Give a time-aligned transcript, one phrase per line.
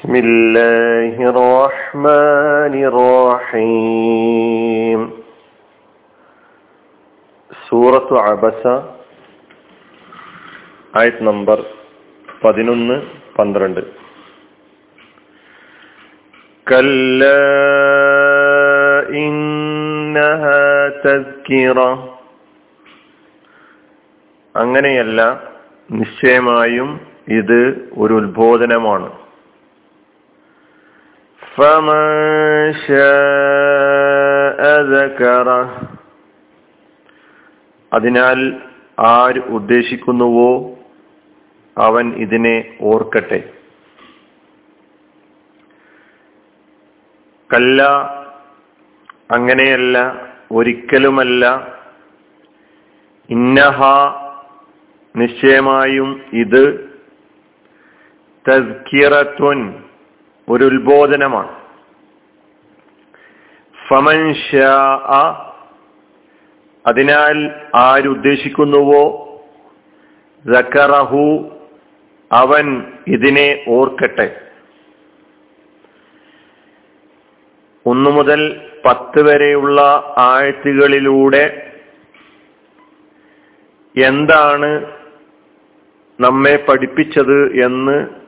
[0.00, 5.00] بسم الله الرحمن الرحيم
[7.62, 8.66] സൂറത്തു അബസ
[10.94, 11.58] ആയത് നമ്പർ
[12.28, 12.96] പതിനൊന്ന്
[13.38, 13.82] പന്ത്രണ്ട്
[16.66, 17.24] കല്ല
[19.22, 20.44] ഇന്നഹ
[21.04, 21.78] തസ്കിറ
[24.54, 25.20] അങ്ങനെയല്ല
[25.90, 27.00] നിശ്ചയമായും
[27.32, 29.19] ഇത് ഒരു ഉത്ബോധനമാണ്
[37.93, 38.39] അതിനാൽ
[38.99, 40.75] ആര് ഉദ്ദേശിക്കുന്നുവോ
[41.77, 43.53] അവൻ ഇതിനെ ഓർക്കട്ടെ.
[47.53, 47.83] കല്ല
[49.31, 51.73] അങ്ങനെയല്ല ഒരിക്കലുമല്ല.
[53.29, 53.83] ഇന്നഹ
[55.15, 56.89] നിശ്ചയമായും ഇത്
[58.49, 59.83] തസ്കിറത്വൻ
[60.51, 61.61] ഒരു ഉത്ബോധനമാണ്.
[66.87, 69.17] അതിനാൽ ആരുദ്ദേശിക്കുന്നുവോ?
[70.53, 71.49] സക്കറഹു
[72.31, 74.41] അവൻ ഇതിനെ ഓർക്കട്ടെ.
[77.85, 79.81] ഒന്നു മുതൽ പത്ത് വരെയുള്ള
[80.17, 81.71] ആഴ്ചകളിലൂടെ
[84.05, 84.85] എന്താണ്
[86.19, 88.20] നമ്മെ പഠിപ്പിച്ചത് എന്ന്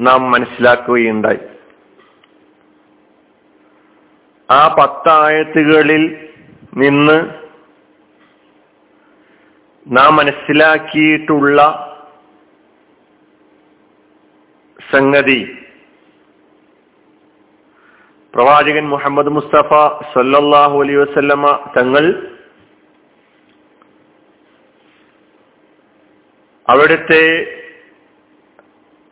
[0.00, 1.38] നാം മനസ്സിലാക്കുകയുണ്ടായി.
[4.50, 6.30] ആ പത്തായത്തുകളിൽ
[6.76, 7.18] നിന്ന്
[9.86, 11.60] നാം മനസ്സിലാക്കിയിട്ടുള്ള
[14.90, 15.58] സംഗതി
[18.34, 19.72] പ്രവാചകൻ മുഹമ്മദ് മുസ്തഫ
[20.14, 22.04] സല്ലല്ലാഹു അലൈ വസല്ലമ തങ്ങൾ
[26.68, 27.24] അവിടുത്തെ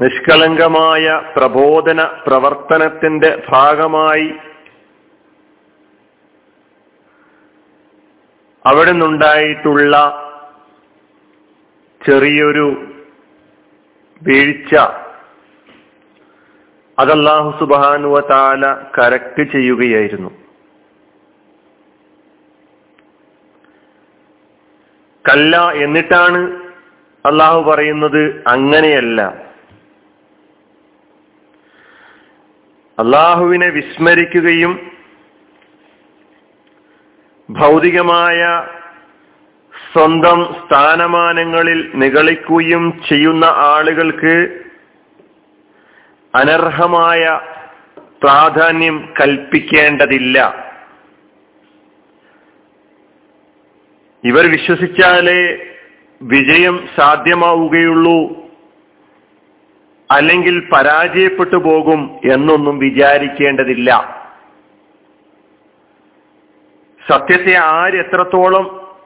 [0.02, 1.04] നിഷ്കളങ്കമായ
[1.36, 4.28] പ്രബോധന പ്രവർത്തനത്തിന്റെ ഭാഗമായി
[8.64, 9.94] അവിടെ നിന്നുണ്ടായിട്ടുള്ള
[12.00, 12.66] ചെറിയൊരു
[14.20, 14.74] വീഴ്ച
[16.98, 18.64] അതല്ലാഹു സുബാനുവ താല
[18.98, 20.30] കറക്റ്റ് ചെയ്യുകയായിരുന്നു.
[25.24, 26.40] കല്ല എന്നിട്ടാണ്
[27.24, 29.20] അള്ളാഹു പറയുന്നത് അങ്ങനെയല്ല.
[33.02, 34.90] അള്ളാഹുവിനെ വിസ്മരിക്കുകയും
[37.50, 38.66] ഭൗതികമായ
[39.92, 44.64] സ്വന്തം സ്ഥാനമാനങ്ങളിൽ നിഗളിക്കുകയും ചെയ്യുന്ന ആളുകൾക്ക്
[46.34, 47.40] അനർഹമായ
[48.22, 50.66] പ്രാധാന്യം കൽപ്പിക്കേണ്ടതില്ല.
[54.24, 55.66] ഇവർ വിശ്വസിച്ചാലേ
[56.22, 58.41] വിജയം സാധ്യമാവുകയുള്ളൂ.
[60.12, 64.22] അല്ലെങ്കിൽ പരാജയപ്പെട്ടു പോകും എന്നൊന്നും വിചാരിക്കേണ്ടതില്ല.
[67.10, 68.96] സത്യത്തെ ആര് എത്രത്തോളം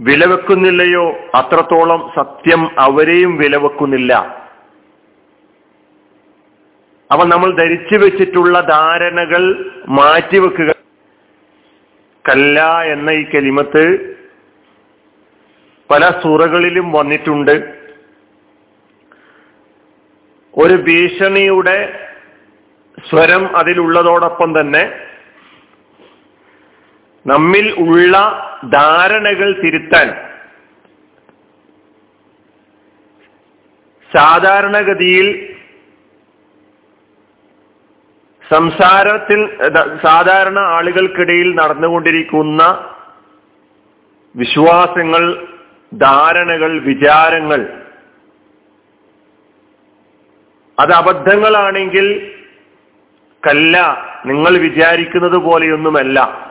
[0.00, 4.40] വിലവെക്കുന്നില്ലയോ അത്രത്തോളം സത്യം അവരെയും വിലവെക്കുന്നില്ല.
[7.12, 10.74] അവ നമ്മൾ ധരിച്ചു വെച്ചിട്ടുള്ള ധാരണകൾ മാറ്റിവെക്കുക.
[12.28, 14.16] കല്ല എന്ന ഈ കലിമത്ത്
[15.90, 17.79] പല സൂറകളിലും വന്നിട്ടുണ്ട്.
[20.54, 21.78] ഒരു ഭീഷണിയുടെ
[22.98, 24.82] സ്വരം അതിലുള്ളതോടൊപ്പം തന്നെ
[27.26, 28.16] നമ്മിൽ ഉള്ള
[28.72, 30.08] ധാരണകൾ തിരുത്താൻ
[34.10, 35.26] സാധാരണഗതിയിൽ
[38.44, 39.40] സംസാരത്തിൽ
[40.02, 42.62] സാധാരണ ആളുകൾക്കിടയിൽ നടന്നുകൊണ്ടിരിക്കുന്ന
[44.34, 45.22] വിശ്വാസങ്ങൾ
[45.92, 47.60] ധാരണകൾ വിചാരങ്ങൾ
[50.80, 52.32] അത് അബദ്ധങ്ങളാണെങ്കിൽ
[53.46, 56.50] കല്ല നിങ്ങൾ വിചാരിക്കുന്നത് പോലെയൊന്നുമല്ല.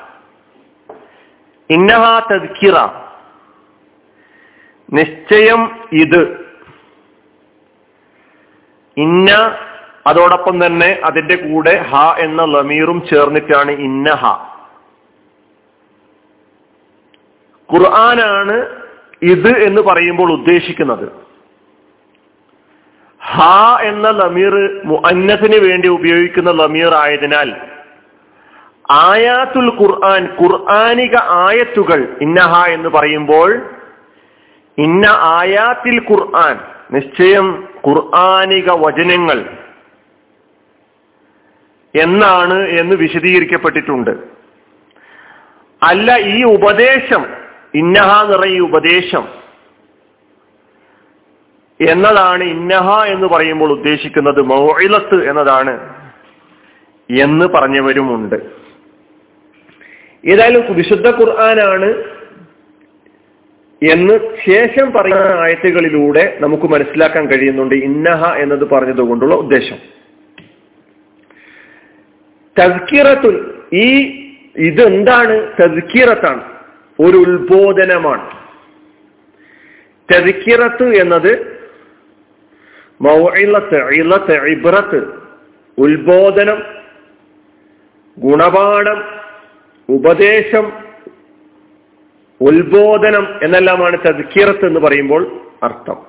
[1.69, 2.78] ഇന്നഹാ തദ്ക്കിറ.
[4.94, 6.45] നിശ്ചയം ഇത്.
[8.98, 9.31] ഇന്ന
[10.07, 14.25] അതോടൊപ്പം തന്നെ അതിന്റെ കൂടെ ഹ എന്ന ലമീറും ചേർന്നിട്ടാണ് ഇന്നഹ.
[17.74, 18.83] ഖുർആനാണ്
[19.21, 21.29] ഇത് എന്ന് പറയുമ്പോൾ ഉദ്ദേശിക്കുന്നത്.
[23.30, 23.38] ഹ
[23.81, 24.54] എന്ന ലമീർ
[24.84, 27.50] മുഅന്നസിന് വേണ്ടി ഉപയോഗിക്കുന്ന ലമീർ ആയതിനാൽ
[29.04, 31.16] ആയാത്തുൽ ഖുർആൻ ഖുർആാനിക
[31.46, 33.50] ആയത്തുകൾ ഇന്നഹ എന്ന് പറയുമ്പോൾ
[34.78, 35.06] ഇന്ന
[35.38, 36.56] ആയാത്തിൽ ഖുർആൻ
[36.92, 37.48] നിശ്ചയം
[37.88, 39.40] ഖുർആാനിക വചനങ്ങൾ
[41.94, 44.12] എന്നാണ് എന്ന് വിശദീകരിക്കപ്പെട്ടിട്ടുണ്ട്.
[45.81, 47.24] അല്ല ഈ ഉപദേശം
[47.74, 49.26] ഇന്നഹ നിറ ഈ ഉപദേശം
[51.81, 55.96] എന്നതാണ് ഇന്നഹ എന്ന് പറയുമ്പോൾ ഉദ്ദേശിക്കുന്നത് മൗഇലത്ത് എന്നതാണ്
[57.20, 58.36] എന്ന് പറഞ്ഞവരുമുണ്ട്.
[60.26, 62.04] ഏതായാലും വിശുദ്ധ ഖുർആനാണ്
[63.92, 69.78] എന്ന് ശേഷം പറയുന്ന ആയത്തുകളിലൂടെ നമുക്ക് മനസ്സിലാക്കാൻ കഴിയുന്നുണ്ട് ഇന്നഹ എന്നത് പറഞ്ഞതുകൊണ്ടുള്ള ഉദ്ദേശം.
[72.60, 74.10] തസ്കിറത്തുൽ ഈ
[74.56, 75.48] ഇതെന്താണ്?
[75.48, 76.44] തസ്കിറത്താണ്.
[77.00, 78.30] ഒരു ഉത്ബോധനമാണ്.
[80.14, 81.58] തസ്കിറത്ത് എന്നത്
[84.50, 85.00] ഇബ്രത്ത്
[85.78, 86.60] ഉത്ബോധനം
[88.18, 89.00] ഗുണപാഠം
[89.90, 90.66] ഉപദേശം
[92.42, 95.24] ഉത്ബോധനം എന്നെല്ലാമാണ് തദ്ക്കിറത്ത് എന്ന് പറയുമ്പോൾ
[95.63, 96.00] അർത്ഥം.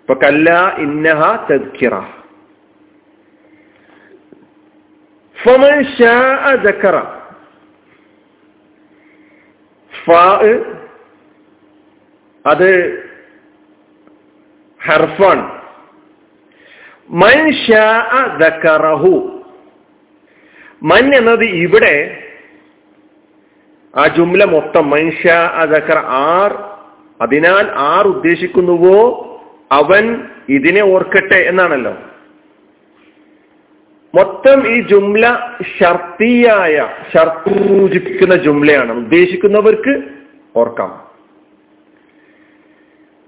[0.00, 1.20] ഇപ്പൊ കല്ല ഇന്നഹ
[1.50, 1.94] തദ്ക്കിറ
[12.46, 12.70] അത്
[14.80, 15.63] ഹർഫാണ്.
[17.10, 17.50] മൻ
[20.82, 22.20] മൻ എന്നത് ഇവിടെ
[23.96, 26.74] ആ ജുംല മൊത്തം മൻഷ അതക്കർ ആർ
[27.20, 29.20] അതിനാൽ ആർ ഉദ്ദേശിക്കുന്നുവോ
[29.72, 31.96] അവൻ ഇതിനെ ഓർക്കട്ടെ എന്നാണല്ലോ.
[34.14, 35.38] മൊത്തം ഈ ജുംല
[35.80, 38.92] ഷർത്തിയായ ഷർത്ത് സൂചിപ്പിക്കുന്ന ജുംലയാണ്.
[38.92, 40.02] ഉദ്ദേശിക്കുന്നവർക്ക്
[40.56, 41.08] ഓർക്കാം.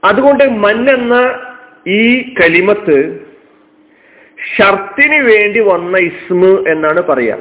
[0.05, 1.14] അതുകൊണ്ട് മൻ എന്ന
[1.88, 3.25] ഈ കലിമത്ത്
[4.54, 7.38] ഷർത്തിന് വേണ്ടി വന്ന ഇസ്മ് എന്നാണ് പറയാ.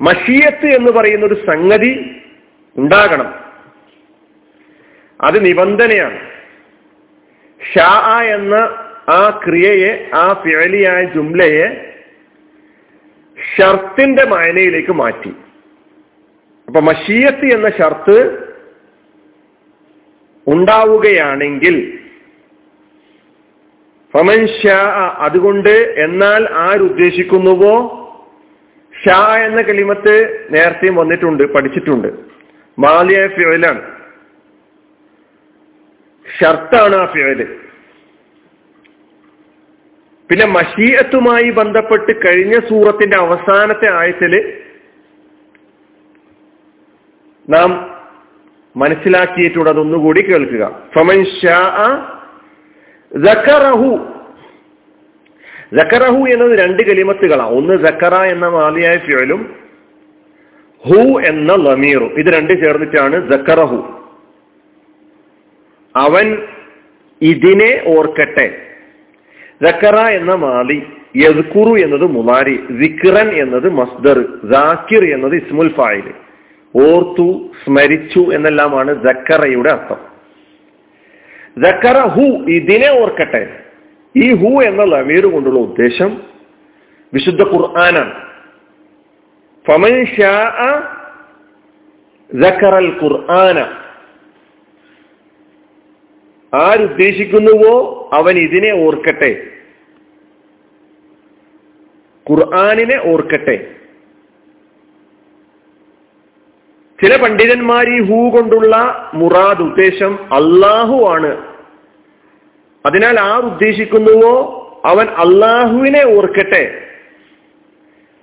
[0.00, 2.22] മഷീയത്ത് എന്ന് പറയുന്ന ഒരു സംഗതി
[2.76, 3.34] ഉണ്ടാകണം.
[5.20, 6.30] അത് നിബന്ധനയാണ്.
[7.74, 8.54] ഷാ എന്ന
[9.08, 11.94] ആ ക്രിയയെ ആ ഫിഴലിയായ ജുംലയെ
[13.58, 15.32] ഷർത്തിന്റെ മായനയിലേക്ക് മാറ്റി.
[16.66, 18.46] അപ്പൊ മഷീയത്ത് എന്ന ഷർത്ത്
[20.46, 21.98] ഉണ്ടാവുകയാണെങ്കിൽ
[25.18, 27.74] അതുകൊണ്ട് എന്നാൽ ആരുദ്ദേശിക്കുന്നുവോ?
[29.04, 32.08] ഷാ എന്ന കലിമത്ത് നേരത്തെയും വന്നിട്ടുണ്ട് പഠിച്ചിട്ടുണ്ട്.
[32.78, 33.82] മാലിയ ഫിയലാണ്
[36.40, 37.40] ഷർത്താണ് ആ ഫിയൽ
[40.30, 44.62] പിന്നെ മഷീയത്തുമായി ബന്ധപ്പെട്ട് കഴിഞ്ഞ സൂറത്തിന്റെ അവസാനത്തെ ആയത്തിൽ
[47.48, 47.70] നാം
[48.76, 50.82] മനസ്സിലാക്കിയിട്ടുണ്ട് അതൊന്നുകൂടി കേൾക്കുക.
[50.94, 52.12] ഫമൻ ഷാ
[55.76, 57.52] ജക്കറഹു എന്നത് രണ്ട് കലിമത്തുകളാണ്.
[57.58, 59.40] ഒന്ന് ജക്കറ എന്ന മാലിയായ ഫ്യോലും
[60.84, 63.80] ഹു എന്ന ലമീറും ഇത് രണ്ട് ചേർന്നിട്ടാണ് ജക്കറഹു
[65.94, 66.26] അവൻ
[67.22, 68.48] ഇതിനെ ഓർക്കട്ടെ.
[69.64, 70.78] ജക്കറ എന്ന മാലി
[71.16, 74.18] യസ്കുറു എന്നത് മുമാരി സിക്റൻ എന്നത് മസ്ദർ
[74.52, 76.06] ജാക്കിർ എന്നത് ഇസ്മുൽ ഫായിൽ.
[76.74, 77.28] ഓർത്തു
[77.64, 80.15] സ്മരിച്ചു എന്നെല്ലാമാണ് ജക്കറയുടെ അർത്ഥം.
[81.58, 83.64] ജക്കറ ഹു ഇതിനെ ഓർക്കട്ടെ.
[84.16, 86.22] ഈ ഹു എന്ന ലമീർ കൊണ്ടുള്ള ഉദ്ദേശം
[87.14, 88.26] വിശുദ്ധ ഖുർആനാണ്.
[89.66, 90.06] ഫമൻ
[92.42, 93.58] ജക്കറൽ ഖുർആന
[96.54, 99.46] ആരുദ്ദേശിക്കുന്നുവോ അവൻ ഇതിനെ ഓർക്കട്ടെ.
[102.30, 103.76] ഖുർആാനിനെ ഓർക്കട്ടെ.
[107.04, 108.76] ചില പണ്ഡിതന്മാർ ഈ ഹൂ കൊണ്ടുള്ള
[109.14, 111.54] മുറാദ് ഉദ്ദേശം അള്ളാഹു ആണ്.
[112.86, 116.88] അതിനാൽ ആർ ഉദ്ദേശിക്കുന്നുവോ അവൻ അള്ളാഹുവിനെ ഓർക്കട്ടെ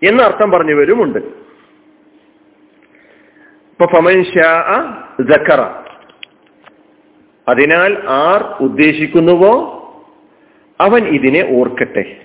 [0.09, 1.19] എന്ന അർത്ഥം പറഞ്ഞവരുമുണ്ട്.
[3.73, 4.51] ഇപ്പൊ ഫമൻ ഷാ
[7.47, 9.53] അതിനാൽ ആർ ഉദ്ദേശിക്കുന്നുവോ
[10.81, 12.21] അവൻ ഇതിനെ ഓർക്കട്ടെ.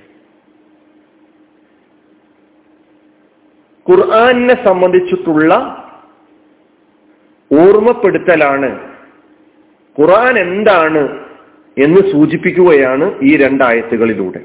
[3.90, 5.77] ഖുർആാനിനെ സംബന്ധിച്ചിട്ടുള്ള
[7.52, 8.94] ഓർമ്മപ്പെടുത്തലാണ്.
[10.00, 11.24] ഖുറാൻ എന്താണ്
[11.78, 14.38] എന്ന് സൂചിപ്പിക്കുകയാണ് ഈ രണ്ടായത്തുകളിലൂടെ.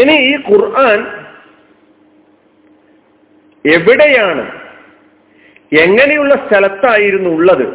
[0.00, 1.06] ഇനി ഈ ഖുർആൻ
[3.74, 4.60] എവിടെയാണ്?
[5.80, 7.68] എങ്ങനെയുള്ള സ്ഥലത്തായിരുന്നു ഉള്ളത്?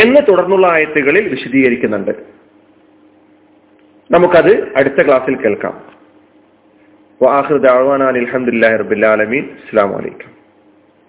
[0.00, 2.10] എന്ന് തുടർന്നുള്ള ആയത്തുകളിൽ വിശദീകരിക്കുന്നുണ്ട്.
[4.10, 5.96] നമുക്കത് അടുത്ത ക്ലാസ്സിൽ കേൾക്കാം.
[7.22, 10.35] വാഹൃദ് അലഹമുല്ലാ റബിൻ അസ്സാം വലൈക്കും